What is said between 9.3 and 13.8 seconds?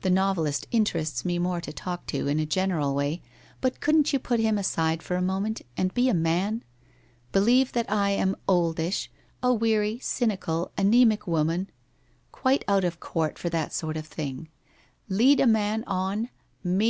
a weary, cynical, anaemic woman, quite out of court for that